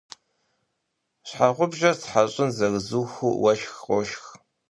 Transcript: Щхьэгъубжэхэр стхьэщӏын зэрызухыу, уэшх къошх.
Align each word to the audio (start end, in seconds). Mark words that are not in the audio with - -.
Щхьэгъубжэхэр 1.27 1.95
стхьэщӏын 1.99 2.49
зэрызухыу, 2.57 3.39
уэшх 3.41 3.73
къошх. 3.83 4.23